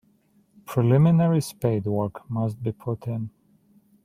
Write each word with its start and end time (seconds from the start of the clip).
Preliminary 0.65 1.37
spadework 1.41 2.27
must 2.27 2.63
be 2.63 2.71
put 2.71 3.05
in. 3.05 3.29